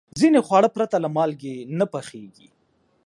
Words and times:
ځینې 0.19 0.39
خواړه 0.47 0.69
پرته 0.75 0.95
له 1.03 1.09
مالګې 1.15 1.55
نه 1.77 1.85
پخېږي. 1.93 2.47